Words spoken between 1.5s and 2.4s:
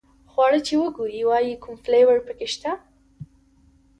کوم فلېور په